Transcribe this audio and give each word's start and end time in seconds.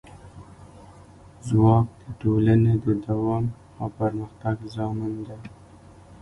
ځواک 1.47 1.87
د 2.01 2.03
ټولنې 2.21 2.73
د 2.85 2.87
دوام 3.05 3.45
او 3.79 3.87
پرمختګ 3.99 4.55
ضامن 4.75 5.13
دی. 5.27 5.39